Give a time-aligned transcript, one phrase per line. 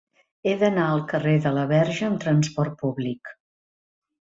[0.45, 3.37] He d'anar al carrer de la Verge amb trasport públic.